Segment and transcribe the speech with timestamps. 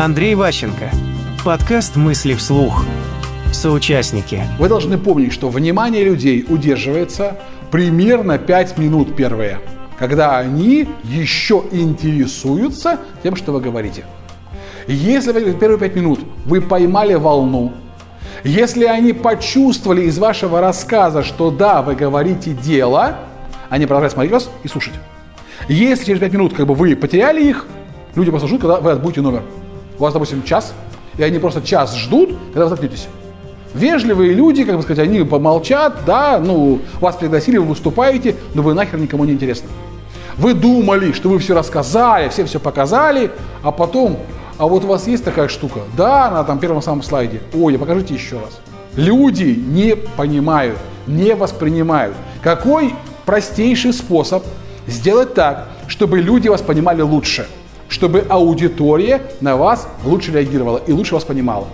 [0.00, 0.90] Андрей Ващенко.
[1.44, 2.86] Подкаст «Мысли вслух».
[3.52, 4.44] Соучастники.
[4.58, 7.36] Вы должны помнить, что внимание людей удерживается
[7.70, 9.58] примерно 5 минут первые,
[9.98, 14.06] когда они еще интересуются тем, что вы говорите.
[14.86, 17.74] Если в первые 5 минут вы поймали волну,
[18.42, 23.18] если они почувствовали из вашего рассказа, что да, вы говорите дело,
[23.68, 24.94] они продолжают смотреть вас и слушать.
[25.68, 27.66] Если через 5 минут как бы вы потеряли их,
[28.14, 29.42] люди ждут, когда вы отбудете номер.
[30.00, 30.72] У вас, допустим, час,
[31.18, 33.06] и они просто час ждут, когда вы заткнетесь.
[33.74, 38.72] Ведливые люди, как бы сказать, они помолчат, да, ну, вас пригласили, вы выступаете, но вы
[38.72, 39.68] нахер никому не интересны.
[40.38, 43.30] Вы думали, что вы все рассказали, все все показали,
[43.62, 44.18] а потом,
[44.56, 48.14] а вот у вас есть такая штука, да, на там первом самом слайде, ой, покажите
[48.14, 48.58] еще раз.
[48.96, 52.16] Люди не понимают, не воспринимают.
[52.42, 52.94] Какой
[53.26, 54.44] простейший способ
[54.86, 57.46] сделать так, чтобы люди вас понимали лучше,
[57.90, 61.66] чтобы аудитория на вас лучше реагировала и лучше вас понимала.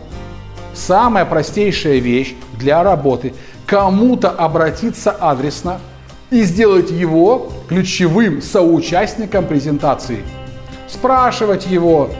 [0.74, 3.32] Самая простейшая вещь для работы–
[3.66, 5.80] кому-то обратиться адресно
[6.30, 10.20] и сделать его ключевым соучастником презентации.
[10.88, 12.10] Спрашивать его,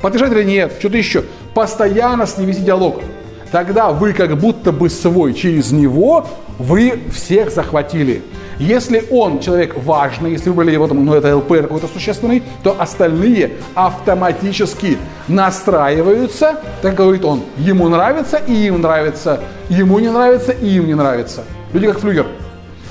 [0.00, 1.24] подтверждать или нет, что-то еще.
[1.54, 3.02] Постоянно с ним вести диалог.
[3.50, 6.26] Тогда вы как будто бы свой, через него
[6.58, 8.22] вы всех захватили.
[8.58, 13.52] Если он человек важный, если выбрали его, там, ну это ЛП какой-то существенный, то остальные
[13.74, 20.88] автоматически настраиваются, так говорит он, ему нравится и им нравится, ему не нравится и им
[20.88, 21.44] не нравится.
[21.72, 22.26] Люди как флюгер.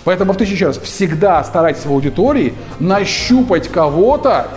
[0.05, 4.47] Поэтому, повторюсь еще раз, всегда старайтесь в аудитории нащупать кого-то,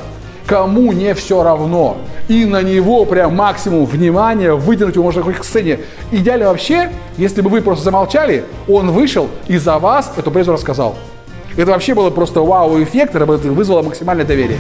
[0.51, 1.99] кому не все равно.
[2.27, 5.79] И на него прям максимум внимания выдернуть его можно к сцене.
[6.11, 10.97] Идеально вообще, если бы вы просто замолчали, он вышел и за вас эту презу рассказал.
[11.57, 14.59] Это вообще было просто вау-эффект, это вызвало максимальное доверие.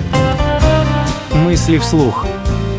[1.33, 2.25] Мысли вслух.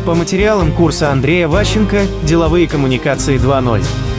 [0.06, 4.11] По материалам курса Андрея Ващенко «Деловые коммуникации 2.0».